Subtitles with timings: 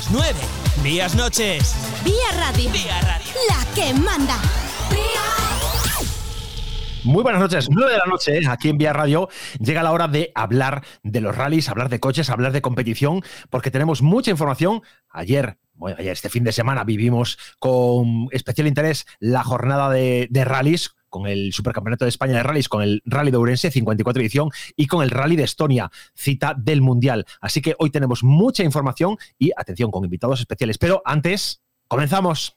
[0.00, 0.34] las 9.
[0.82, 1.74] Vías noches.
[2.04, 2.70] Vía Radio.
[2.72, 3.34] Vía Radio.
[3.48, 4.36] La que manda.
[7.04, 8.42] Muy buenas noches, 9 de la noche, ¿eh?
[8.48, 9.28] aquí en Vía Radio.
[9.58, 13.70] Llega la hora de hablar de los rallies, hablar de coches, hablar de competición, porque
[13.70, 14.82] tenemos mucha información.
[15.10, 20.44] Ayer, bueno, ayer este fin de semana vivimos con especial interés la jornada de, de
[20.46, 24.50] rallies con el Supercampeonato de España de Rallys, con el Rally de Ourense, 54 edición,
[24.76, 27.26] y con el Rally de Estonia, cita del Mundial.
[27.40, 30.78] Así que hoy tenemos mucha información y atención con invitados especiales.
[30.78, 32.56] Pero antes, comenzamos.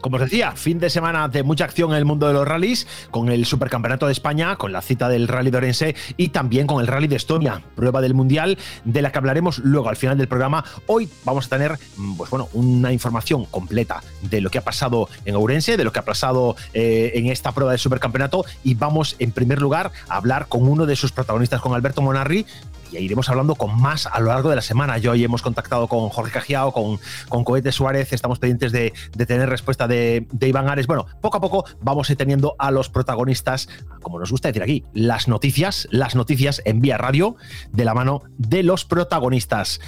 [0.00, 2.86] Como os decía, fin de semana de mucha acción en el mundo de los rallies,
[3.10, 6.80] con el Supercampeonato de España, con la cita del Rally de Orense y también con
[6.80, 10.28] el Rally de Estonia, prueba del Mundial, de la que hablaremos luego al final del
[10.28, 10.64] programa.
[10.86, 15.08] Hoy vamos a tener mm, pues bueno, una información completa de lo que ha pasado
[15.24, 19.16] en Ourense, de lo que ha pasado eh, en esta prueba del Supercampeonato y vamos
[19.18, 22.46] en primer lugar a hablar con uno de sus protagonistas, con Alberto Monarri,
[22.92, 24.98] y iremos hablando con más a lo largo de la semana.
[24.98, 28.92] Yo hoy hemos contactado con Jorge Cajiao, con, con Cohete Suárez, estamos pendientes de,
[29.26, 30.86] tener respuesta de, Iván Ares.
[30.86, 33.68] Bueno, poco a poco vamos a teniendo a los protagonistas,
[34.02, 37.36] como nos gusta decir aquí, las noticias, las noticias en vía radio
[37.72, 39.80] de la mano de los protagonistas.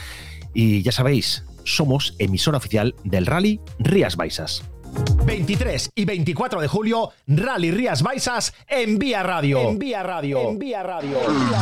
[0.55, 4.63] Y ya sabéis, somos emisora oficial del Rally Rías Baixas.
[5.31, 9.61] 23 y 24 de julio, Rally Rías Baixas en Vía Radio.
[9.61, 10.51] En Vía Radio.
[10.51, 11.19] En Vía Radio.
[11.23, 11.59] En Vía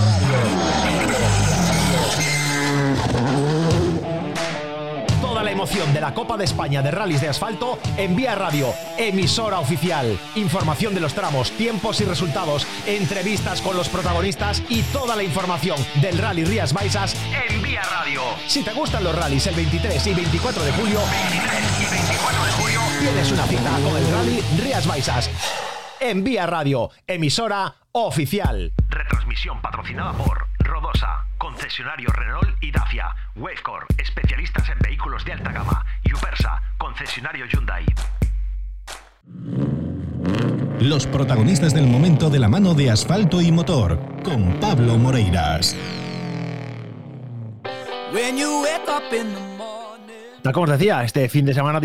[5.20, 8.72] Toda la emoción de la Copa de España de Rallys de Asfalto en Vía Radio,
[8.97, 10.19] emisora oficial.
[10.37, 15.78] Información de los tramos, tiempos y resultados, entrevistas con los protagonistas y toda la información
[16.00, 17.15] del Rally Rías Baixas
[17.50, 18.22] en Vía Radio.
[18.47, 22.53] Si te gustan los rallies el 23 y 24 de julio, 23 y 24 de
[22.53, 22.67] julio,
[22.98, 25.31] tienes una cita con el Rally Rías Baixas.
[26.00, 28.72] En Vía Radio, emisora oficial.
[28.88, 35.84] Retransmisión patrocinada por Rodosa, concesionario Renault y Dacia, Wavecore, especialistas en vehículos de alta gama,
[36.04, 37.84] y Upersa, concesionario Hyundai.
[40.80, 45.76] Los protagonistas del momento de la mano de asfalto y motor, con Pablo Moreiras.
[48.12, 49.59] When you wake up in the
[50.53, 51.78] Como os decía, este fin de semana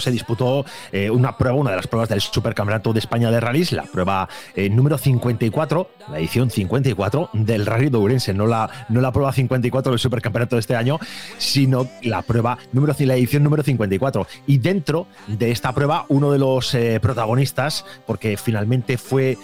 [0.00, 3.70] se disputó eh, una prueba, una de las pruebas del Supercampeonato de España de Rallys,
[3.72, 9.00] la prueba eh, número 54, la edición 54 del Rally de Ourense, no la, no
[9.00, 10.98] la prueba 54 del Supercampeonato de este año,
[11.36, 14.26] sino la prueba número la edición número 54.
[14.46, 19.36] Y dentro de esta prueba, uno de los eh, protagonistas, porque finalmente fue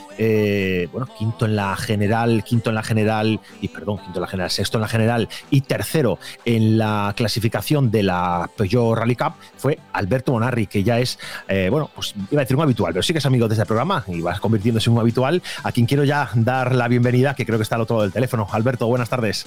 [0.91, 4.51] bueno, quinto en la general, quinto en la general, y perdón, quinto en la general,
[4.51, 9.79] sexto en la general y tercero en la clasificación de la Peugeot Rally Cup fue
[9.93, 13.13] Alberto Monarri, que ya es, eh, bueno, pues iba a decir un habitual, pero sí
[13.13, 16.05] que es amigo de este programa y va convirtiéndose en un habitual, a quien quiero
[16.05, 18.47] ya dar la bienvenida, que creo que está al otro lado del teléfono.
[18.51, 19.47] Alberto, buenas tardes.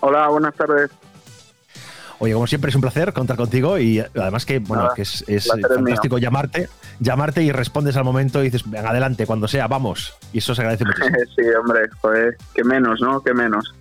[0.00, 0.90] Hola, buenas tardes.
[2.18, 5.24] Oye, como siempre es un placer contar contigo y además que, bueno, Nada, que es,
[5.26, 6.68] es fantástico llamarte,
[7.00, 10.14] llamarte y respondes al momento y dices, venga, adelante, cuando sea, vamos.
[10.32, 11.16] Y eso se agradece muchísimo.
[11.36, 13.20] sí, hombre, joder, que menos, ¿no?
[13.22, 13.74] Que menos.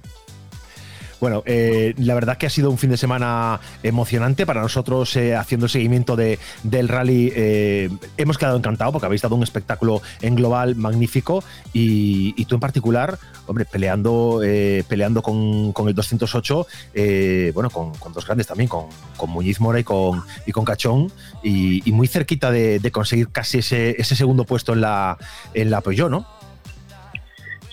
[1.22, 5.36] Bueno, eh, la verdad que ha sido un fin de semana emocionante para nosotros eh,
[5.36, 7.32] haciendo seguimiento de, del rally.
[7.36, 11.44] eh, hemos quedado encantados porque habéis dado un espectáculo en global magnífico
[11.74, 14.42] y, y tú en particular, hombre, peleando,
[14.88, 16.66] peleando con, con el 208,
[16.96, 20.66] eh, bueno, con, con dos grandes también, con, con Muñiz Mora y con, y con
[20.66, 21.12] Cachón
[21.44, 25.20] y, y muy cerquita de, de conseguir casi ese, ese segundo puesto en la,
[25.54, 26.41] en la Peugeot, ¿no?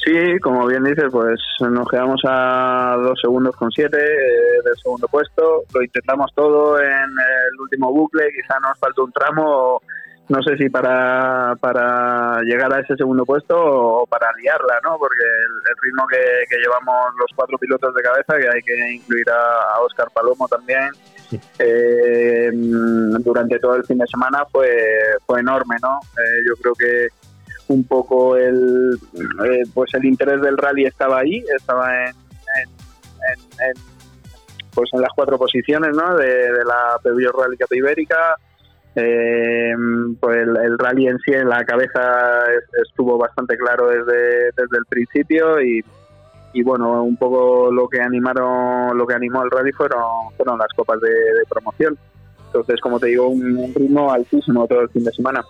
[0.09, 5.07] Sí, como bien dices, pues nos quedamos a dos segundos con siete eh, del segundo
[5.07, 5.65] puesto.
[5.75, 9.83] Lo intentamos todo en el último bucle, quizá nos faltó un tramo,
[10.31, 14.97] no sé si para, para llegar a ese segundo puesto o para liarla, ¿no?
[14.97, 16.17] Porque el, el ritmo que,
[16.49, 20.49] que llevamos los cuatro pilotos de cabeza, que hay que incluir a, a Oscar Palomo
[20.49, 20.89] también,
[21.59, 24.71] eh, durante todo el fin de semana fue,
[25.27, 26.01] fue enorme, ¿no?
[26.17, 27.09] Eh, yo creo que
[27.69, 28.99] un poco el
[29.45, 32.13] eh, pues el interés del rally estaba ahí estaba en,
[34.75, 36.17] pues en las cuatro posiciones ¿no?
[36.17, 38.37] de, la Peugeot Rally Cup Ibérica
[38.97, 39.75] Eh,
[40.19, 42.01] pues el, rally en sí en la cabeza
[42.57, 45.85] es- estuvo bastante claro desde, desde el principio y,
[46.55, 50.03] y bueno un poco lo que animaron lo que animó el rally fueron
[50.37, 51.13] fueron las copas de
[51.49, 51.97] promoción
[52.47, 55.43] Entonces, como te digo, un ritmo altísimo todo el fin de semana.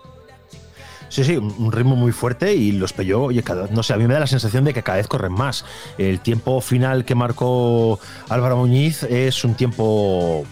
[1.09, 4.07] Sí, sí, un ritmo muy fuerte y los Peugeot, oye, cada, no sé, a mí
[4.07, 5.65] me da la sensación de que cada vez corren más.
[5.97, 10.45] El tiempo final que marcó Álvaro Muñiz es un tiempo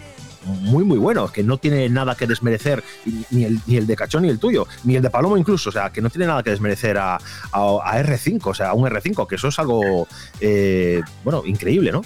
[0.44, 2.82] muy, muy bueno, que no tiene nada que desmerecer,
[3.30, 5.72] ni el, ni el de Cachón ni el tuyo, ni el de Palomo incluso, o
[5.72, 9.26] sea, que no tiene nada que desmerecer a, a, R5, o sea, a un R5,
[9.26, 10.08] que eso es algo,
[10.40, 12.02] eh, bueno, increíble, ¿no?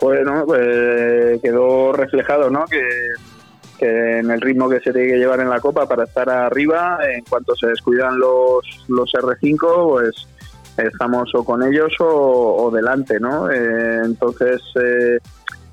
[0.00, 2.64] Bueno, pues quedó reflejado, ¿no?
[2.64, 2.80] Que,
[3.80, 6.98] que, en el ritmo que se tiene que llevar en la Copa para estar arriba,
[7.08, 10.28] en cuanto se descuidan los, los R5, pues
[10.76, 13.50] estamos o con ellos o, delante, ¿no?
[13.50, 14.60] Eh, entonces...
[14.76, 15.18] Eh,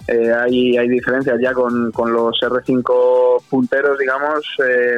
[0.08, 4.98] eh, hay, hay diferencias ya con, con los R5 punteros, digamos, eh,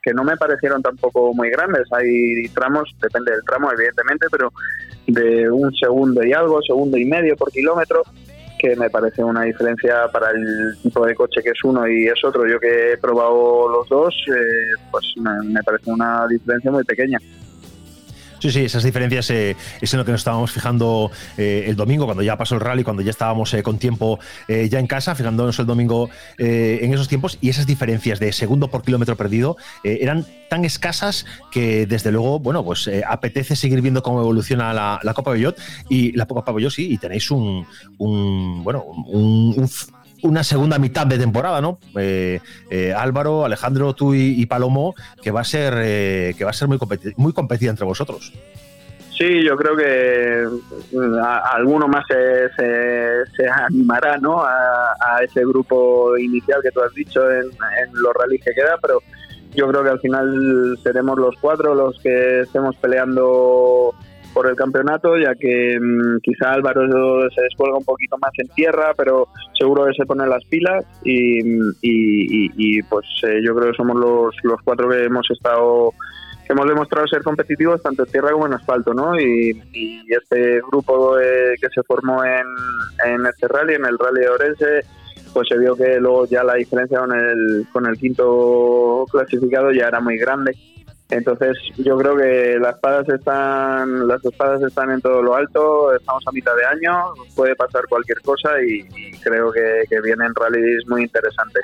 [0.00, 1.82] que no me parecieron tampoco muy grandes.
[1.90, 4.52] Hay tramos, depende del tramo, evidentemente, pero
[5.08, 8.02] de un segundo y algo, segundo y medio por kilómetro,
[8.58, 12.22] que me parece una diferencia para el tipo de coche que es uno y es
[12.24, 12.46] otro.
[12.46, 17.18] Yo que he probado los dos, eh, pues me parece una diferencia muy pequeña.
[18.40, 22.04] Sí, sí, esas diferencias eh, es en lo que nos estábamos fijando eh, el domingo,
[22.04, 24.18] cuando ya pasó el rally, cuando ya estábamos eh, con tiempo
[24.48, 26.08] ya en casa, fijándonos el domingo
[26.38, 31.86] en esos tiempos, y esas diferencias de segundo por kilómetro perdido eran tan escasas que
[31.86, 35.58] desde luego, bueno, pues apetece seguir viendo cómo evoluciona la, Copa Bellot
[35.88, 37.66] y la Copa Bellot sí, y tenéis un,
[37.98, 39.68] bueno, un
[40.22, 41.78] una segunda mitad de temporada, ¿no?
[41.96, 46.54] Eh, eh, Álvaro, Alejandro, tú y, Palomo, que va a ser eh, que va a
[46.54, 46.78] ser muy,
[47.16, 48.32] muy competida entre vosotros.
[49.16, 50.46] Sí, yo creo que
[50.92, 51.14] mm,
[51.52, 54.44] alguno más se, se, animará ¿no?
[54.44, 59.02] A, ese grupo inicial que tú has dicho en, en los rallies que queda, pero
[59.54, 63.92] yo creo que al final seremos los cuatro los que estemos peleando
[64.32, 68.92] por el campeonato, ya que mm, quizá Álvaro se descuelga un poquito más en tierra,
[68.96, 69.28] pero
[69.58, 71.40] seguro que se pone las pilas y,
[71.82, 75.92] y, pues eh, yo creo que somos los, los cuatro que hemos estado
[76.48, 79.18] hemos demostrado ser competitivos tanto en tierra como en asfalto, ¿no?
[79.20, 79.60] Y,
[80.08, 82.46] este grupo eh, que se formó en,
[83.04, 84.80] en este rally, en el rally de Orense,
[85.32, 89.88] pues se vio que luego ya la diferencia con el, con el quinto clasificado ya
[89.88, 90.56] era muy grande
[91.10, 96.22] entonces yo creo que las espadas están, las espadas están en todo lo alto, estamos
[96.26, 98.82] a mitad de año, puede pasar cualquier cosa y,
[99.22, 101.62] creo que, vienen rallies muy interesantes.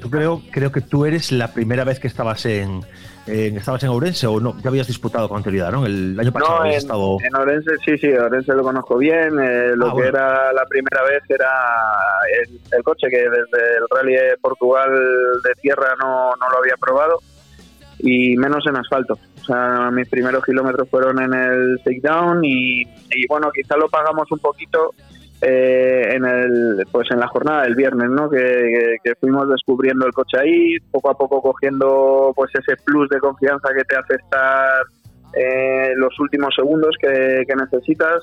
[0.00, 2.80] tú creo, creo que tú eres la primera vez que estabas en,
[3.26, 5.86] estabas en Ourense o no, ya habías disputado con anterioridad, ¿no?
[5.86, 7.18] El año pasado no, en, estado.
[7.22, 9.38] En Ourense, sí, sí, Ourense lo conozco bien.
[9.38, 11.52] Eh, lo ah, que era la primera vez era
[12.72, 14.90] el, coche que desde el Rally de Portugal
[15.44, 17.20] de tierra no, no lo había probado
[18.02, 19.18] y menos en asfalto.
[19.40, 24.30] O sea, mis primeros kilómetros fueron en el takedown y, y bueno, quizá lo pagamos
[24.30, 24.92] un poquito
[25.44, 28.30] eh, en el pues en la jornada del viernes, ¿no?
[28.30, 33.70] Que, fuimos descubriendo el coche ahí, poco a poco cogiendo pues ese plus de confianza
[33.74, 34.84] que te hace estar
[35.34, 38.22] eh, los últimos segundos que, necesitas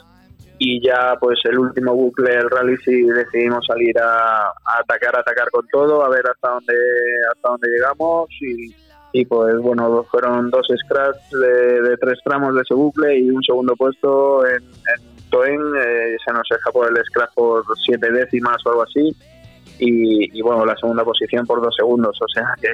[0.59, 5.19] y ya pues el último bucle del rally sí decidimos salir a, a atacar, a
[5.19, 6.75] atacar con todo, a ver hasta dónde
[7.33, 8.73] hasta dónde llegamos y
[9.11, 13.75] y pues bueno, fueron dos scratch de, tres tramos de ese bucle y un segundo
[13.75, 18.83] puesto en, en Toen, eh, se nos escapó el scratch por siete décimas o algo
[18.83, 19.15] así.
[19.81, 22.71] Y, bueno, la segunda posición por dos segundos, o sea que,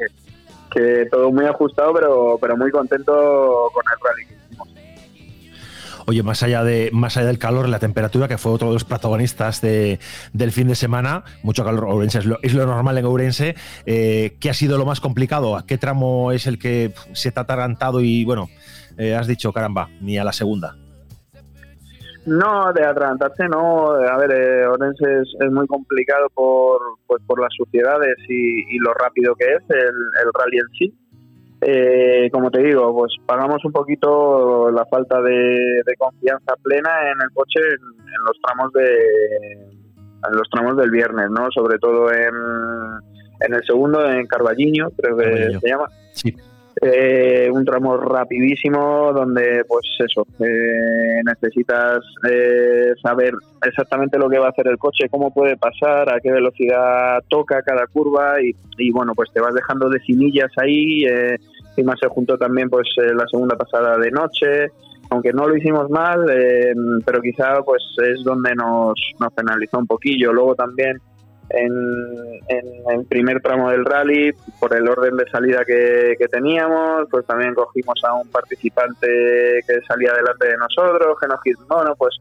[0.71, 4.36] que todo muy ajustado pero, pero muy contento con el rally
[6.07, 8.83] Oye, más allá, de, más allá del calor, la temperatura, que fue otro de los
[8.83, 10.00] protagonistas de,
[10.33, 13.55] del fin de semana, mucho calor, Ourense es lo, es lo normal en Ourense.
[13.88, 15.57] Eh, ¿Qué ha sido lo más complicado?
[15.57, 18.50] ¿A qué tramo es el que se te ha atarantado y, bueno,
[18.97, 20.75] eh, has dicho, caramba, ni a la segunda?
[22.27, 23.91] No, de atragantarse no.
[23.91, 29.33] A ver, eh, Orense es, muy complicado por, pues, por las suciedades y, lo rápido
[29.35, 31.04] que es el, el rally en sí
[31.62, 37.29] eh, como te digo, pues pagamos un poquito la falta de, confianza plena en el
[37.33, 39.53] coche en, los tramos de
[40.27, 41.47] en los tramos del viernes, ¿no?
[41.51, 42.33] Sobre todo en,
[43.41, 45.88] en el segundo, en Carballiño, creo que se llama.
[46.13, 46.35] Sí.
[46.82, 53.34] Eh, un tramo rapidísimo donde pues eso eh, necesitas eh, saber
[53.65, 57.62] exactamente lo que va a hacer el coche cómo puede pasar a qué velocidad toca
[57.62, 61.38] cada curva y, y bueno pues te vas dejando de cinillas ahí eh,
[61.84, 64.67] más se juntó también pues eh, la segunda pasada de noche,
[65.10, 66.74] aunque no lo hicimos mal, eh,
[67.05, 70.32] pero quizá pues es donde nos, nos penalizó un poquillo.
[70.32, 71.00] Luego también
[71.49, 77.53] en, el primer tramo del rally, por el orden de salida que, teníamos, pues también
[77.53, 79.07] cogimos a un participante
[79.67, 82.15] que salía delante de nosotros, que nos bueno, pues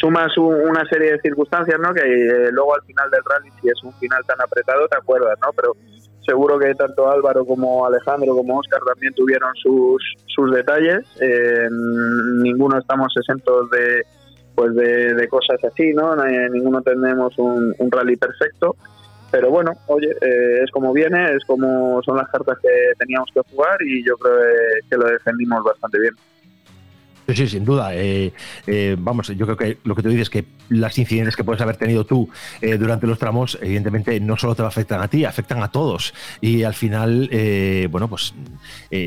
[0.00, 1.92] sumas una serie de circunstancias, ¿no?
[1.92, 5.38] Que eh, luego al final del rally, si es un final tan apretado, te acuerdas,
[5.42, 5.52] ¿no?
[5.52, 5.76] Pero
[6.24, 11.04] seguro que tanto Álvaro como Alejandro como Oscar también tuvieron sus, sus detalles.
[12.42, 14.04] ninguno estamos exentos de
[14.54, 16.14] pues de, cosas así, ¿no?
[16.50, 18.76] ninguno tenemos un, rally perfecto.
[19.30, 22.68] Pero bueno, oye, eh, es como viene, es como son las cartas que
[22.98, 24.36] teníamos que jugar y yo creo
[24.90, 26.14] que lo defendimos bastante bien.
[27.28, 27.94] Sí, sin duda.
[27.94, 28.32] Eh,
[28.66, 31.60] eh, vamos, yo creo que lo que tú dices es que las incidentes que puedes
[31.60, 32.28] haber tenido tú
[32.60, 36.14] eh, durante los tramos, evidentemente no solo te afectan a ti, afectan a todos.
[36.40, 37.28] Y al final,
[37.90, 38.34] bueno, pues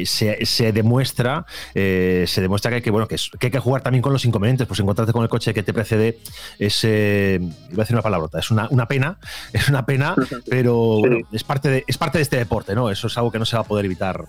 [0.06, 4.68] se, demuestra, se demuestra que, que bueno, que, hay que jugar también con los inconvenientes.
[4.68, 6.20] Pues encontrarte con el coche que te precede
[6.60, 9.18] es, iba a decir una palabrota, es una, una pena,
[9.52, 10.16] es una pena,
[10.50, 12.90] pero es parte de, es parte de este deporte, ¿no?
[12.90, 14.26] Eso es algo que no se va a poder evitar.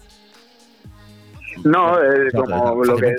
[1.65, 1.97] No,
[2.35, 3.15] como lo que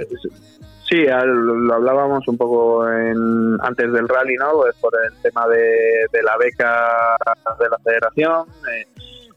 [0.89, 4.53] Sí, lo hablábamos un poco en, antes del rally, ¿no?
[4.53, 7.17] Pues por el tema de, la beca
[7.60, 8.88] de la federación, eh,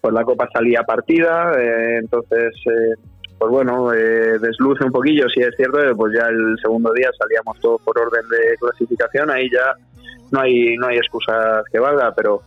[0.00, 2.95] pues la copa salía partida, eh, entonces, eh,
[3.37, 7.83] pues bueno, desluce un poquillo, si es cierto, pues ya el segundo día salíamos todos
[7.83, 9.75] por orden de clasificación, ahí ya
[10.30, 12.42] no hay no hay excusas que valga, pero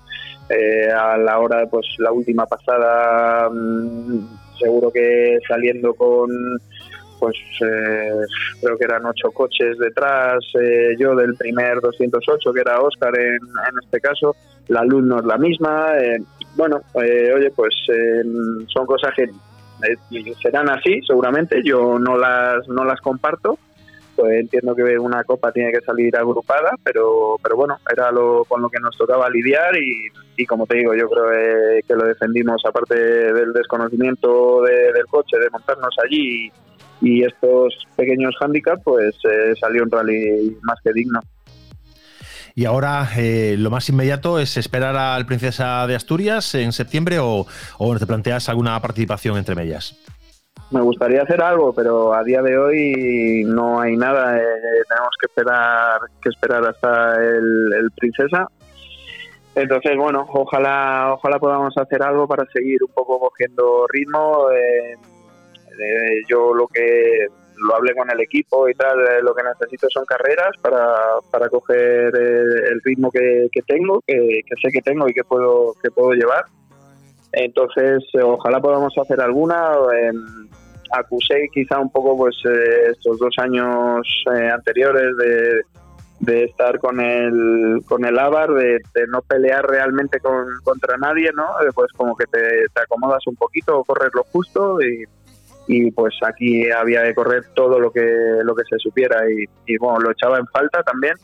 [0.95, 6.29] a la hora, pues la última pasada, mm, seguro que saliendo con
[7.23, 8.11] pues eh,
[8.61, 13.39] creo que eran ocho coches detrás, eh, yo del primer 208 que era Oscar en,
[13.81, 14.35] este caso,
[14.67, 16.21] la luz no es la misma, eh,
[16.57, 17.73] bueno, oye, pues
[18.67, 19.29] son cosas que
[20.41, 23.57] serán así seguramente, yo no las, no las comparto,
[24.15, 28.61] pues entiendo que una copa tiene que salir agrupada, pero, pero bueno, era lo con
[28.61, 32.95] lo que nos tocaba lidiar y, como te digo, yo creo que lo defendimos aparte
[32.95, 36.51] del desconocimiento del coche, de montarnos allí
[37.01, 41.19] y estos pequeños hándicaps, pues eh, salió un rally más que digno.
[42.55, 47.47] Y ahora eh, lo más inmediato es esperar al Princesa de Asturias en septiembre o,
[47.79, 49.97] o te planteas alguna participación entre medias.
[50.73, 54.37] Me gustaría hacer algo, pero a día de hoy no hay nada.
[54.37, 54.43] Eh,
[54.89, 58.47] tenemos que esperar que esperar hasta el, Princesa.
[59.53, 64.49] Entonces, bueno, ojalá ojalá podamos hacer algo para seguir un poco cogiendo ritmo.
[64.51, 64.97] Eh,
[66.27, 67.27] yo lo que
[67.57, 70.97] lo hablé con el equipo y tal, eh, lo que necesito son carreras para,
[71.29, 75.91] para coger eh, el ritmo que, tengo, que, sé que tengo y que puedo, que
[75.91, 76.45] puedo llevar.
[77.31, 79.71] Entonces, ojalá podamos hacer alguna.
[80.93, 82.35] Acusé quizá un poco pues
[82.91, 84.07] estos dos años
[84.53, 85.61] anteriores de,
[86.19, 91.45] de, estar con el con el Avar, de, no pelear realmente con, contra nadie, ¿no?
[91.73, 92.39] Pues como que te,
[92.73, 95.05] te acomodas un poquito, correr lo justo y
[95.67, 98.05] y pues aquí había de correr todo lo que
[98.43, 101.15] lo que se supiera y, bueno lo echaba en falta también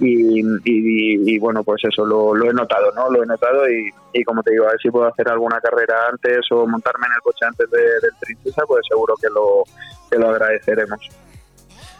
[0.00, 4.52] y, y, bueno pues eso lo, he notado no lo he notado y, como te
[4.52, 7.70] digo a ver si puedo hacer alguna carrera antes o montarme en el coche antes
[7.70, 9.64] de, del Princesa pues seguro que lo
[10.10, 11.00] que lo agradeceremos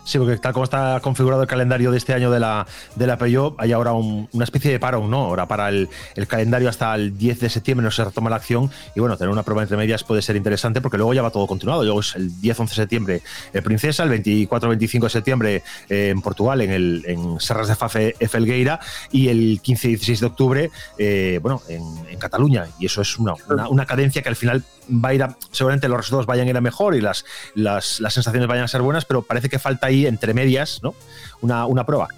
[0.04, 3.16] Sí, porque tal como está configurado el calendario de este año de la, de la
[3.16, 5.24] Peugeot, hay ahora una especie de paro, ¿no?
[5.24, 5.88] Ahora para el,
[6.28, 9.42] calendario hasta el 10 de septiembre no se retoma la acción y bueno, tener una
[9.42, 11.84] prueba entre medias puede ser interesante porque luego ya va todo continuado.
[11.84, 13.22] Luego es el 10-11 de septiembre
[13.54, 18.14] el Princesa, el 24-25 de septiembre eh, en Portugal, en, el, en Serras de Fafe,
[18.28, 18.80] Felgueira
[19.10, 21.84] y el 15-16 de octubre, eh, bueno, en,
[22.18, 22.66] Cataluña.
[22.78, 23.34] Y eso es una,
[23.68, 26.56] una, cadencia que al final va a ir a, seguramente los resultados vayan a ir
[26.56, 29.88] a mejor y las, las, las sensaciones vayan a ser buenas, pero parece que falta
[29.88, 30.94] ahí entre medias, ¿no?
[31.40, 32.08] Una, una prueba.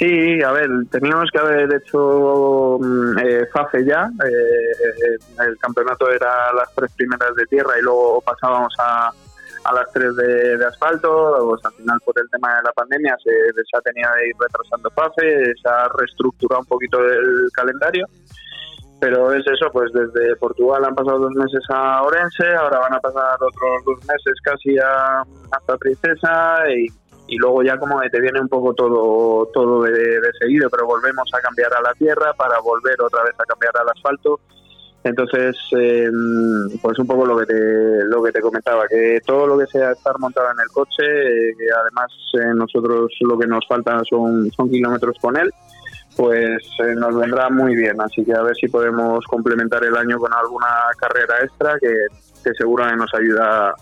[0.00, 4.08] Sí, a ver, teníamos que haber hecho mm, eh, FAFE ya.
[4.24, 9.12] Eh, el campeonato era las tres primeras de tierra y luego pasábamos a,
[9.64, 11.36] a las tres de, asfalto.
[11.50, 14.34] Pues al final, por el tema de la pandemia, se, se ha tenido que ir
[14.40, 18.06] retrasando FAFE, se ha reestructurado un poquito el calendario.
[19.00, 23.00] Pero es eso, pues desde Portugal han pasado dos meses a Orense, ahora van a
[23.00, 26.86] pasar otros dos meses casi a, hasta Princesa y,
[27.38, 31.72] luego ya como te viene un poco todo todo de, seguido, pero volvemos a cambiar
[31.72, 34.40] a la tierra para volver otra vez a cambiar al asfalto.
[35.02, 39.58] Entonces, em, pues un poco lo que te lo que te comentaba, que todo lo
[39.58, 43.66] que sea estar montado en el coche, eh, que además eh, nosotros lo que nos
[43.66, 45.50] falta son, son kilómetros con él,
[46.20, 47.98] pues eh, nos vendrá muy bien.
[47.98, 50.66] Así que a ver si podemos complementar el año con alguna
[50.98, 51.88] carrera extra que,
[52.44, 53.74] que seguro nos ayuda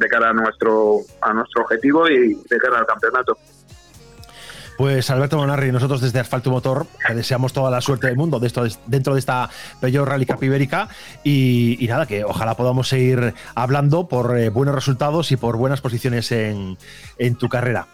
[0.00, 3.36] de cara a nuestro, a nuestro objetivo y de cara al campeonato.
[4.78, 9.18] Pues Alberto Monarri, nosotros desde Asfalto Motor deseamos toda la suerte del mundo dentro de
[9.20, 9.50] esta
[9.82, 10.88] Peugeot Rally Cup Ibérica
[11.22, 16.32] y, nada, que ojalá podamos seguir hablando por eh, buenos resultados y por buenas posiciones
[16.32, 16.78] en,
[17.18, 17.88] en tu carrera.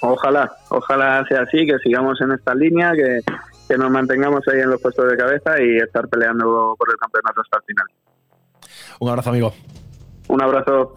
[0.00, 3.20] Ojalá, ojalá sea así, que sigamos en esta línea, que,
[3.68, 7.40] que nos mantengamos ahí en los puestos de cabeza y estar peleando por el campeonato
[7.40, 7.86] hasta el final.
[9.00, 9.54] Un abrazo, amigo.
[10.28, 10.96] Un abrazo.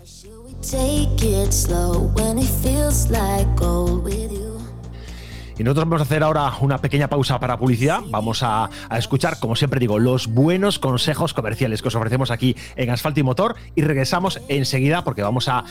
[5.58, 8.02] Y nosotros vamos a hacer ahora una pequeña pausa para publicidad.
[8.10, 12.90] Vamos a, escuchar, como siempre digo, los buenos consejos comerciales que os ofrecemos aquí en
[12.90, 13.56] Asfalto y Motor.
[13.76, 15.64] Y regresamos enseguida porque vamos a,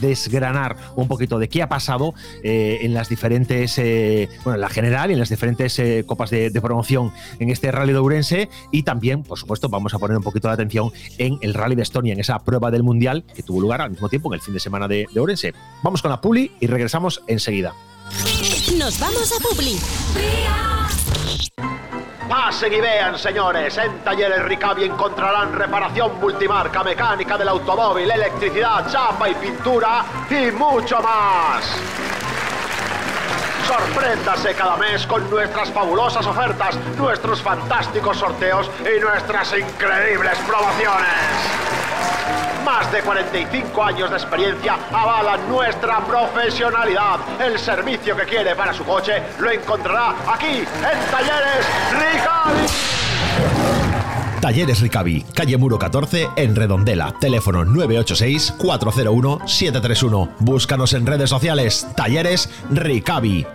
[0.00, 4.68] desgranar un poquito de qué ha pasado eh, en las diferentes, eh, bueno, en la
[4.68, 8.48] general y en las diferentes eh, copas de, promoción en este Rally de Ourense.
[8.72, 11.82] Y también, por supuesto, vamos a poner un poquito de atención en el Rally de
[11.82, 14.54] Estonia, en esa prueba del Mundial que tuvo lugar al mismo tiempo en el fin
[14.54, 15.54] de semana de, de Ourense.
[15.82, 17.74] Vamos con la Puli y regresamos enseguida.
[18.76, 19.78] Nos vamos a Publi.
[22.28, 23.76] Pasen y vean, señores.
[23.78, 31.00] En Talleres Ricavi encontrarán reparación multimarca, mecánica del automóvil, electricidad, chapa y pintura y mucho
[31.00, 31.64] más.
[33.66, 41.77] Sorpréndase cada mes con nuestras fabulosas ofertas, nuestros fantásticos sorteos y nuestras increíbles promociones.
[42.64, 47.20] Más de 45 años de experiencia avalan nuestra profesionalidad.
[47.40, 50.66] El servicio que quiere para su coche lo encontrará aquí en
[51.10, 52.66] Talleres Ricavi.
[54.40, 57.14] Talleres Ricavi, calle Muro 14, en Redondela.
[57.20, 60.28] Teléfono 986-401-731.
[60.38, 61.88] Búscanos en redes sociales.
[61.96, 63.46] Talleres Ricavi.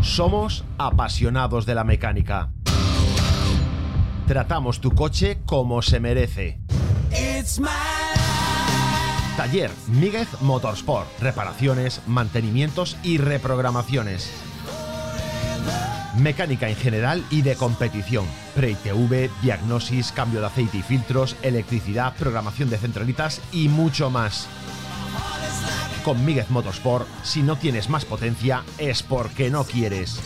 [0.00, 2.48] Somos apasionados de la mecánica
[4.30, 6.60] Tratamos tu coche como se merece.
[9.36, 11.08] Taller Míguez Motorsport.
[11.18, 14.30] Reparaciones, mantenimientos y reprogramaciones.
[16.16, 18.24] Mecánica en general y de competición.
[18.54, 24.46] Pre-TV, diagnosis, cambio de aceite y filtros, electricidad, programación de centralitas y mucho más.
[26.04, 30.20] Con Míguez Motorsport, si no tienes más potencia, es porque no quieres.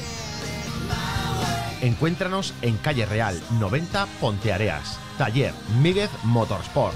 [1.84, 4.98] Encuéntranos en Calle Real 90 Ponteareas.
[5.18, 6.94] Taller Míguez Motorsport.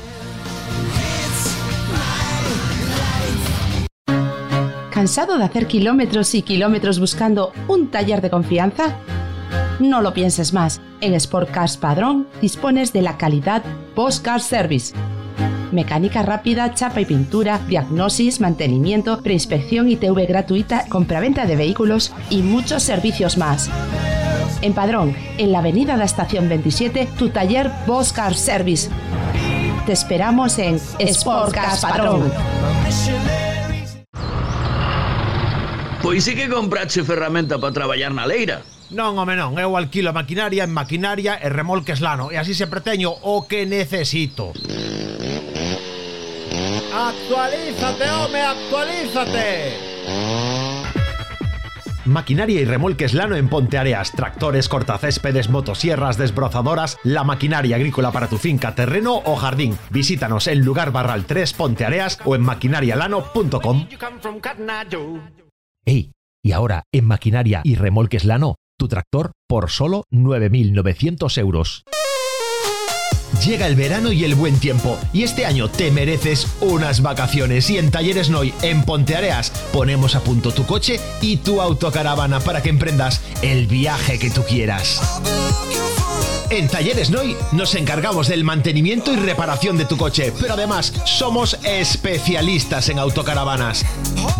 [4.90, 8.96] ¿Cansado de hacer kilómetros y kilómetros buscando un taller de confianza?
[9.78, 10.80] No lo pienses más.
[11.02, 13.62] En Sport Cars Padrón dispones de la calidad
[13.94, 14.94] Post Car Service.
[15.70, 22.40] Mecánica rápida, chapa y pintura, diagnosis, mantenimiento, preinspección y TV gratuita, compraventa de vehículos y
[22.40, 23.70] muchos servicios más.
[24.60, 28.90] En Padrón, en la avenida de la Estación 27, tu taller Boscar Service.
[29.86, 32.32] Te esperamos en Sportcars Padrón.
[36.02, 38.62] Pois sí que comprache ferramenta para traballar na leira.
[38.90, 43.12] Non, home, non, eu alquilo maquinaria en maquinaria e remolques lano e así sempre teño
[43.12, 44.56] o que necesito.
[46.88, 50.47] Actualízate, home, actualízate.
[52.08, 58.38] Maquinaria y remolques Lano en Ponteareas, tractores, cortacéspedes, motosierras, desbrozadoras, la maquinaria agrícola para tu
[58.38, 59.76] finca, terreno o jardín.
[59.90, 63.86] Visítanos en Lugar Barral 3 Ponteareas o en maquinarialano.com.
[65.84, 71.84] Hey, y ahora en Maquinaria y Remolques Lano, tu tractor por solo 9.900 euros.
[73.44, 77.70] Llega el verano y el buen tiempo, y este año te mereces unas vacaciones.
[77.70, 82.62] Y en Talleres Noy, en Ponteareas, ponemos a punto tu coche y tu autocaravana para
[82.62, 85.00] que emprendas el viaje que tú quieras.
[86.50, 91.58] En Talleres Noy nos encargamos del mantenimiento y reparación de tu coche, pero además somos
[91.62, 93.84] especialistas en autocaravanas.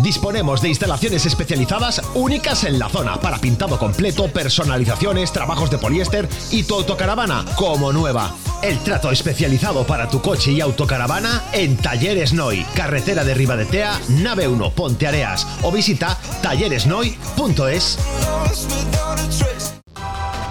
[0.03, 6.29] Disponemos de instalaciones especializadas únicas en la zona para pintado completo, personalizaciones, trabajos de poliéster
[6.51, 8.35] y tu autocaravana como nueva.
[8.63, 14.49] El trato especializado para tu coche y autocaravana en Talleres Noy, carretera de Ribadetea, nave
[14.49, 17.99] 1, Ponteareas o visita talleresnoy.es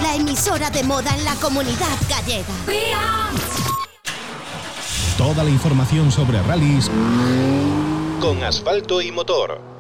[0.02, 2.54] la emisora de moda en la comunidad gallega.
[5.18, 6.90] Toda la información sobre rallies
[8.22, 9.77] con asfalto y motor.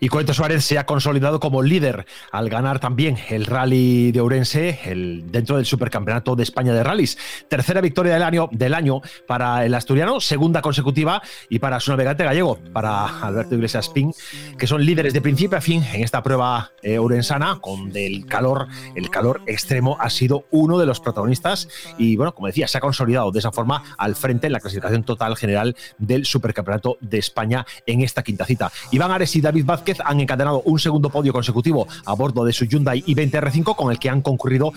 [0.00, 4.80] Y Coeto Suárez se ha consolidado como líder al ganar también el Rally de Ourense
[4.84, 7.16] el, dentro del Supercampeonato de España de Rallys.
[7.48, 12.24] Tercera victoria del año, del año para el asturiano, segunda consecutiva y para su navegante
[12.24, 14.12] gallego, para Alberto Iglesias Pin,
[14.58, 18.68] que son líderes de principio a fin en esta prueba eh, urensana, con el calor,
[18.94, 22.80] el calor extremo ha sido uno de los protagonistas y bueno, como decía, se ha
[22.80, 27.66] consolidado de esa forma al frente en la clasificación total general del Supercampeonato de España
[27.86, 28.70] en esta quinta cita.
[28.90, 32.64] Iván Ares y David Vázquez Han encadenado un segundo podio consecutivo a bordo de su
[32.64, 34.72] Hyundai i20 R5 con el que han concurrido,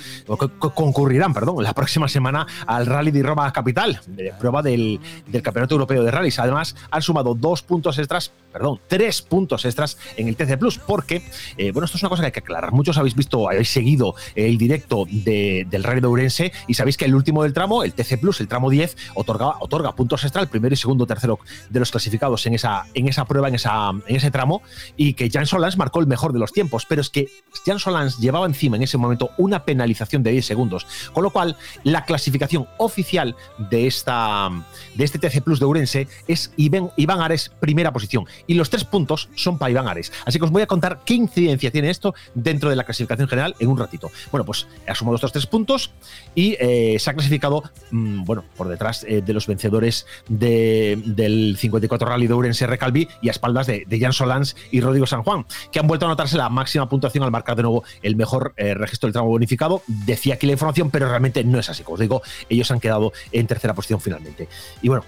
[0.58, 4.00] concurrirán perdón, la próxima semana al Rally de Roma Capital,
[4.40, 6.40] prueba del, del Campeonato Europeo de Rallys.
[6.40, 11.24] Además, han sumado dos puntos extras, perdón, tres puntos extras en el TC Plus, porque,
[11.58, 12.72] eh, bueno, esto es una cosa que hay que aclarar.
[12.72, 17.16] Muchos habéis visto, habéis seguido el directo del Rally de Ourense y sabéis que el
[17.16, 20.74] último del tramo, el TC Plus, el tramo 10, otorga, otorga puntos extra al primero
[20.74, 24.32] y segundo tercero de los clasificados en esa, en esa prueba, en, esa, en ese
[24.32, 24.62] tramo,
[25.00, 26.86] y que Jan Solans marcó el mejor de los tiempos.
[26.86, 27.30] Pero es que
[27.66, 31.56] Jan Solans llevaba encima en ese momento una penalización de 10 segundos, con lo cual
[31.84, 34.50] la clasificación oficial de, esta,
[34.96, 38.26] de este TC Plus de Ourense es Iván, Iván Ares, primera posición.
[38.46, 40.12] Y los tres puntos son para Iván Ares.
[40.26, 43.56] Así que os voy a contar qué incidencia tiene esto dentro de la clasificación general
[43.60, 44.12] en un ratito.
[44.32, 45.92] Bueno, pues ha sumado estos tres puntos
[46.36, 52.10] y eh, se ha clasificado, mm, bueno, por detrás eh, de los vencedores del 54
[52.10, 55.80] Rally de Ourense Recalvi y a espaldas de, Jan Solans y Rodrigo San Juan, que
[55.80, 59.08] han vuelto a anotarse la máxima puntuación al marcar de nuevo el mejor eh, registro
[59.08, 59.82] del tramo bonificado.
[59.88, 61.84] Decía aquí la información, pero realmente no es así.
[61.84, 64.48] Como os digo, ellos han quedado en tercera posición finalmente.
[64.82, 65.06] Y bueno,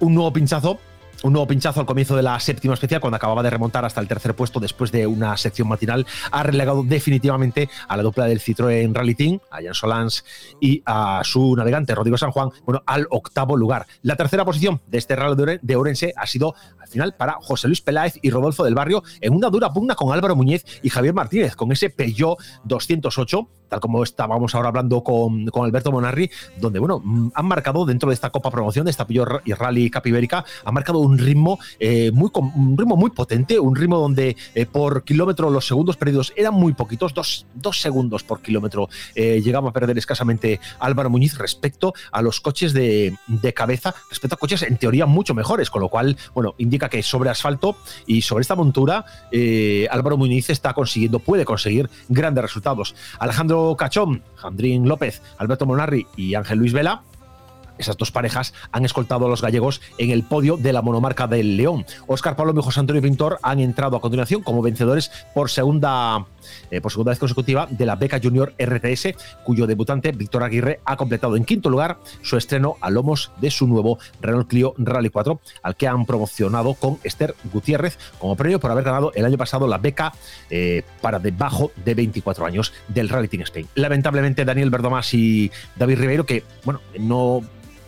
[0.00, 0.78] un nuevo pinchazo
[1.22, 4.08] un nuevo pinchazo al comienzo de la séptima especial, cuando acababa de remontar hasta el
[4.08, 8.92] tercer puesto después de una sección matinal, ha relegado definitivamente a la dupla del Citroën
[8.92, 10.24] Rally Team, a Jan Solans
[10.60, 13.86] y a su navegante Rodrigo San Juan, bueno, al octavo lugar.
[14.02, 16.54] La tercera posición de este Rally de Orense ha sido
[16.86, 20.12] al final para José Luis Peláez y Rodolfo del Barrio en una dura pugna con
[20.12, 25.46] Álvaro Muñiz y Javier Martínez, con ese Peugeot 208 tal como estábamos ahora hablando con,
[25.46, 29.06] con, Alberto Monarri, donde, bueno, mm, han marcado dentro de esta Copa Promoción, de esta
[29.06, 33.98] Peugeot Rally Capibérica, han marcado un ritmo, eh, muy, un ritmo muy potente, un ritmo
[33.98, 38.88] donde eh, por kilómetro los segundos perdidos eran muy poquitos, dos, dos segundos por kilómetro
[39.14, 44.34] eh, llegaba a perder escasamente Álvaro Muñiz respecto a los coches de, de, cabeza, respecto
[44.34, 48.22] a coches en teoría mucho mejores, con lo cual, bueno, indica que sobre asfalto y
[48.22, 49.04] sobre esta montura,
[49.90, 52.94] Álvaro Muñiz está consiguiendo, puede conseguir grandes resultados.
[53.18, 57.02] Alejandro Cachón, Jandrín López, Alberto Monarri y Ángel Luis Vela
[57.78, 61.56] esas dos parejas han escoltado a los gallegos en el podio de la monomarca del
[61.56, 61.84] León.
[62.06, 66.26] Óscar Palomo y José Antonio Pintor han entrado a continuación como vencedores por segunda,
[66.70, 70.96] eh, por segunda vez consecutiva de la beca Junior RTS, cuyo debutante Víctor Aguirre ha
[70.96, 75.40] completado en quinto lugar su estreno a lomos de su nuevo Renault Clio Rally 4,
[75.62, 79.66] al que han promocionado con Esther Gutiérrez como premio por haber ganado el año pasado
[79.66, 80.12] la beca
[80.50, 83.68] eh, para debajo de 24 años del Rally Team Spain.
[83.74, 87.42] Lamentablemente Daniel Verdomás y David Ribeiro, que bueno, no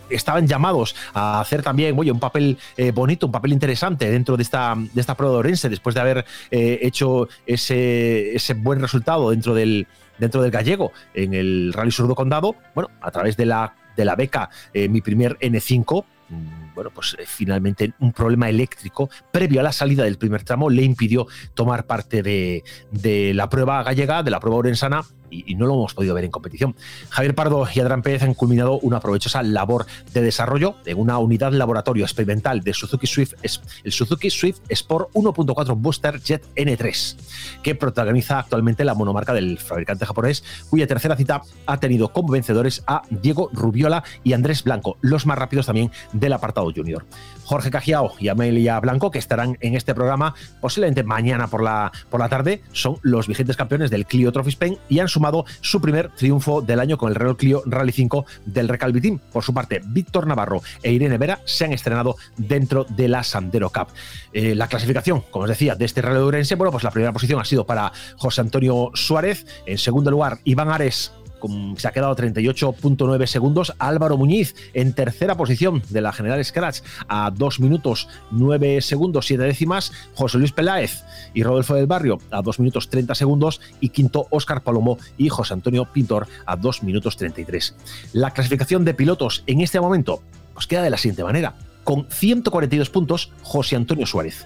[0.09, 4.43] estaban llamados a hacer también oye, un papel eh, bonito, un papel interesante dentro de
[4.43, 9.29] esta, de esta prueba de Orense, después de haber eh, hecho ese, ese buen resultado
[9.31, 13.73] dentro del, dentro del gallego en el Rally Surdo Condado, bueno, a través de la,
[13.95, 19.59] de la beca eh, Mi Primer N5, mm, bueno, pues finalmente un problema eléctrico previo
[19.59, 24.23] a la salida del primer tramo le impidió tomar parte de, de la prueba gallega,
[24.23, 26.75] de la prueba orensana, y, no lo hemos podido ver en competición.
[27.09, 31.51] Javier Pardo y Adrián Pérez han culminado una provechosa labor de desarrollo en una unidad
[31.51, 33.33] laboratorio experimental de Suzuki Swift,
[33.83, 37.15] el Suzuki Swift Sport 1.4 Booster Jet N3,
[37.61, 42.83] que protagoniza actualmente la monomarca del fabricante japonés, cuya tercera cita ha tenido como vencedores
[42.87, 46.68] a Diego Rubiola y Andrés Blanco, los más rápidos también del apartado
[47.43, 52.19] Jorge Cajiao y Amelia Blanco, que estarán en este programa posiblemente mañana por la, por
[52.19, 56.09] la tarde, son los vigentes campeones del Clio Trophy Spain y han sumado su primer
[56.09, 59.19] triunfo del año con el Renault Clio Rally 5 del Recalvi Team.
[59.31, 63.69] Por su parte, Víctor Navarro e Irene Vera se han estrenado dentro de la Sandero
[63.71, 63.87] Cup.
[64.31, 67.39] Eh, la clasificación, como os decía, de este Rally Urense, bueno, pues la primera posición
[67.39, 71.13] ha sido para José Antonio Suárez, en segundo lugar Iván Ares
[71.77, 73.73] se ha quedado 38.9 segundos.
[73.79, 79.43] Álvaro Muñiz en tercera posición de la General Scratch a 2 minutos 9 segundos 7
[79.43, 79.91] décimas.
[80.13, 83.61] José Luis Peláez y Rodolfo del Barrio a 2 minutos 30 segundos.
[83.79, 87.75] Y quinto, Óscar Palomo y José Antonio Pintor a 2 minutos 33.
[88.13, 90.21] La clasificación de pilotos en este momento
[90.55, 91.55] os queda de la siguiente manera.
[91.83, 94.45] Con 142 puntos, José Antonio Suárez.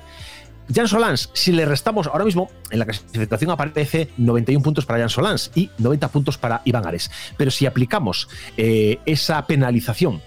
[0.74, 5.10] Jan Solans, si le restamos ahora mismo, en la clasificación aparece 91 puntos para Jan
[5.10, 7.12] Solans y 90 puntos para Iván Ares.
[7.38, 10.22] Pero si aplicamos eh, esa penalización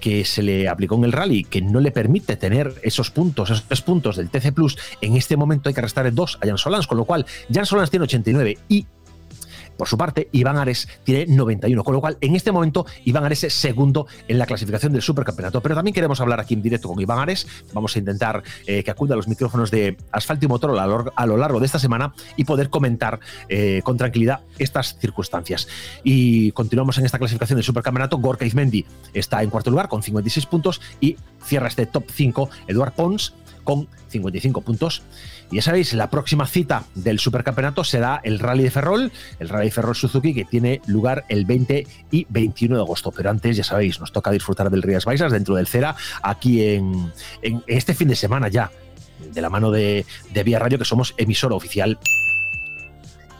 [0.00, 3.64] que se le aplicó en el rally, que no le permite tener esos puntos, esos
[3.64, 6.88] tres puntos del TC Plus, en este momento hay que restar dos a Jan Solans,
[6.88, 8.86] con lo cual Jan Solans tiene 89 y
[9.76, 13.44] por su parte, Iván Ares tiene 91, con lo cual en este momento Iván Ares
[13.44, 15.60] es segundo en la clasificación del supercampeonato.
[15.60, 17.46] Pero también queremos hablar aquí en directo con Iván Ares.
[17.72, 21.36] Vamos a intentar eh, que acuda a los micrófonos de Asfalto y Motor a lo,
[21.36, 25.68] largo de esta semana y poder comentar eh, con tranquilidad estas circunstancias.
[26.04, 28.18] Y continuamos en esta clasificación del supercampeonato.
[28.18, 32.92] Gorka Izmendi está en cuarto lugar con 56 puntos y cierra este top 5 Eduard
[32.94, 35.02] Pons con 55 puntos.
[35.50, 39.66] Y ya sabéis, la próxima cita del supercampeonato será el Rally de Ferrol, el Rally
[39.66, 43.12] de Ferrol Suzuki, que tiene lugar el 20 y 21 de agosto.
[43.12, 47.12] Pero antes, ya sabéis, nos toca disfrutar del Rías Baixas dentro del Cera, aquí en,
[47.66, 48.70] este fin de semana ya,
[49.32, 51.98] de la mano de, de Vía Radio, que somos emisora oficial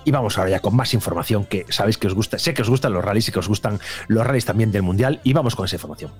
[0.05, 2.69] y vamos ahora ya con más información que sabéis que os gusta, sé que os
[2.69, 5.65] gustan los rallies y que os gustan los rallies también del Mundial y vamos con
[5.65, 6.11] esa información.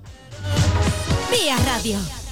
[1.31, 2.22] Vía Radio.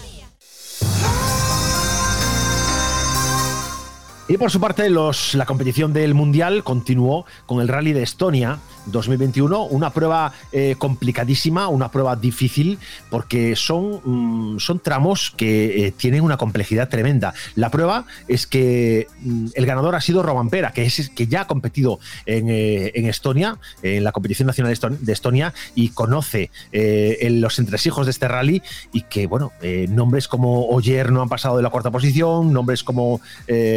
[4.31, 8.59] Y por su parte, los, la competición del Mundial continuó con el Rally de Estonia
[8.85, 15.91] 2021, una prueba eh, complicadísima, una prueba difícil, porque son, mm, son tramos que eh,
[15.91, 17.33] tienen una complejidad tremenda.
[17.55, 21.47] La prueba es que mm, el ganador ha sido Robampera, que, es, que ya ha
[21.47, 28.05] competido en, eh, en Estonia, en la competición nacional de Estonia, y conoce los entresijos
[28.05, 28.61] de este rally,
[28.93, 29.51] y que, bueno,
[29.89, 33.19] nombres como Oyer no han pasado de la cuarta posición, nombres como,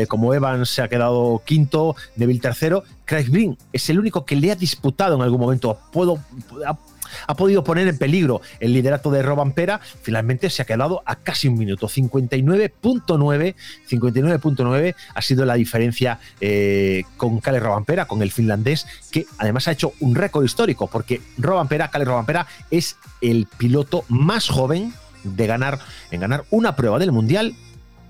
[0.08, 2.84] como Eva se ha quedado quinto, Neville tercero.
[3.04, 5.78] Craig Green es el único que le ha disputado en algún momento.
[5.92, 6.18] Puedo,
[7.26, 9.80] ha, podido poner en peligro el liderato de Robampera.
[10.02, 11.88] Finalmente se ha quedado a casi un minuto.
[11.88, 13.54] 59.9.
[13.88, 19.72] 59.9 ha sido la diferencia eh, con Kalle Robampera, con el finlandés, que además ha
[19.72, 25.78] hecho un récord histórico, porque Robampera, Kalle Robampera, es el piloto más joven de ganar
[26.10, 27.54] en ganar una prueba del mundial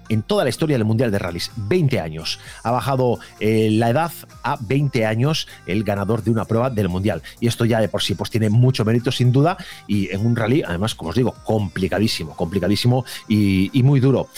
[0.09, 1.51] en toda la historia del Mundial de Rallys.
[1.57, 2.39] 20 años.
[2.63, 4.13] Ha bajado eh, la edad
[4.43, 7.23] a 20 años el ganador de una prueba del Mundial.
[7.41, 10.37] Y esto ya de por sí pues tiene mucho mérito sin duda y en un
[10.37, 14.29] rally, además, como os digo, complicadísimo, complicadísimo y, muy duro.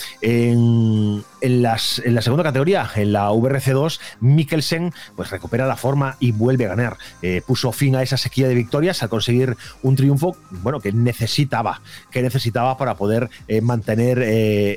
[1.46, 6.68] En, la segunda categoría, en la VRC2, Mikkelsen pues recupera la forma y vuelve a
[6.68, 6.96] ganar.
[7.22, 11.80] Eh, puso fin a esa sequía de victorias al conseguir un triunfo bueno, que necesitaba,
[12.10, 14.22] que necesitaba para poder eh, mantener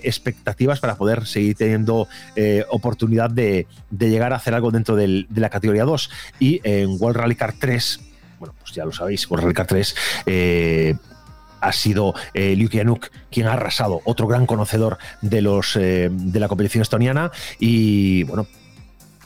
[0.04, 5.50] expectativas para poder seguir teniendo eh, oportunidad de, llegar a hacer algo dentro de la
[5.50, 6.10] categoría 2.
[6.40, 8.00] Y en World Rally Car 3,
[8.40, 10.96] bueno, pues ya lo sabéis, World Rally Car 3 eh,
[11.62, 16.48] ha sido eh, Liu quien ha arrasado, otro gran conocedor de los eh, de la
[16.48, 18.48] competición estoniana y bueno,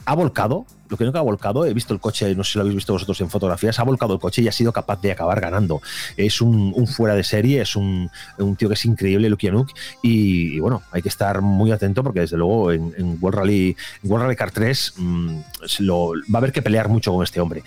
[0.06, 2.62] ha volcado, lo que nunca ha volcado, he visto el coche, no sé si lo
[2.62, 5.40] habéis visto vosotros en fotografías, ha volcado el coche y ha sido capaz de acabar
[5.40, 5.80] ganando.
[6.16, 8.10] Es un, fuera de serie, es un,
[8.58, 9.70] tío que es increíble, Lukianuk,
[10.02, 14.24] y, y, bueno, hay que estar muy atento porque desde luego en, World, Rally, World
[14.24, 15.36] Rally Car 3 mm,
[15.80, 17.62] lo, va a haber que pelear mucho con este hombre.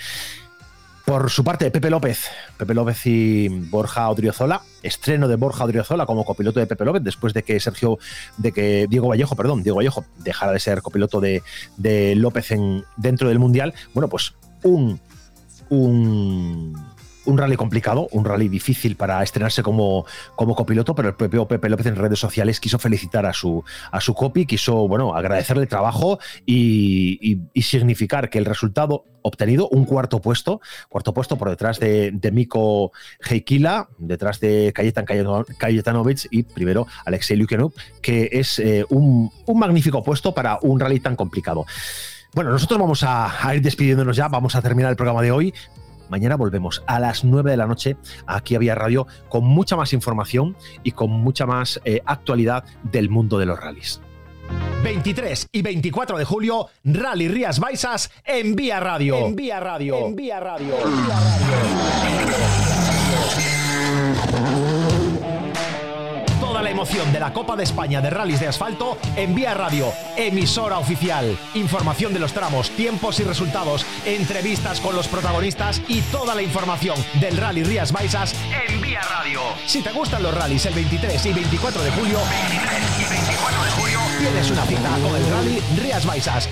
[1.08, 2.26] Por su parte, Pepe López,
[2.58, 7.34] Pepe López y Borja Odriozola, estreno de Borja Odriozola como copiloto de Pepe López después
[7.34, 7.98] de que Sergio,
[8.36, 13.30] de que Diego Vallejo, perdón, Diego Vallejo dejara de ser copiloto de, López en, dentro
[13.30, 13.74] del Mundial.
[13.94, 15.00] Bueno, pues un,
[15.70, 16.76] un
[17.28, 21.70] un rally complicado, un rally difícil para estrenarse como, como copiloto, pero el propio Pepe
[21.70, 25.70] López en redes sociales quiso felicitar a su, a su copy, quiso bueno, agradecerle el
[25.70, 32.18] trabajo y, significar que el resultado obtenido, un cuarto puesto, cuarto puesto por detrás de,
[32.32, 32.94] Miko
[33.30, 40.02] Heikila, detrás de Kajetan Kajetanovic y primero Alexei Lukenuk, que es eh, un, un magnífico
[40.02, 41.66] puesto para un rally tan complicado.
[42.34, 45.54] Bueno, nosotros vamos a, a, ir despidiéndonos ya, vamos a terminar el programa de hoy,
[46.10, 49.94] Mañana volvemos a las 9 de la noche aquí a Vía Radio con mucha más
[49.94, 54.02] información y con mucha más eh, actualidad del mundo de los rallies.
[54.84, 59.18] 23 y 24 de julio, Rally Rías Baixas en Vía Radio.
[59.18, 60.06] En Vía Radio.
[60.06, 60.76] En Vía Radio.
[60.86, 63.57] En Vía Radio
[66.78, 71.36] emoción de la Copa de España de Rallys de Asfalto en Vía Radio, emisora oficial.
[71.56, 76.96] Información de los tramos, tiempos y resultados, entrevistas con los protagonistas y toda la información
[77.20, 78.36] del Rally Rías Baixas
[78.70, 79.40] en Vía Radio.
[79.66, 83.72] Si te gustan los rallies el 23 y 24 de julio, 23 y 24 de
[83.72, 86.48] julio, tienes una cita con el Rally Rías Baixas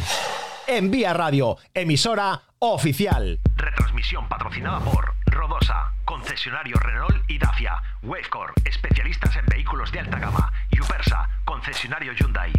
[0.66, 3.40] en Vía Radio, emisora oficial.
[3.56, 10.52] Retransmisión patrocinada por Rodosa, concesionario Renault y Dacia, Wavecore, especialistas en vehículos de alta gama,
[10.70, 12.54] y Upersa, concesionario Hyundai.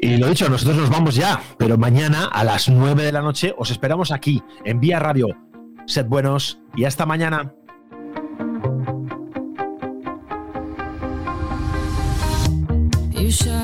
[0.00, 3.54] Y lo dicho, nosotros nos vamos ya, pero mañana a las 9 de la noche
[3.56, 5.28] os esperamos aquí, en Vía Radio.
[5.86, 7.52] Sed buenos y hasta mañana.
[13.28, 13.57] You